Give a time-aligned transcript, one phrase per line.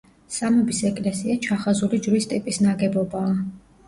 [0.35, 3.35] სამების ეკლესია „ჩახაზული ჯვრის ტიპის“ ნაგებობაა.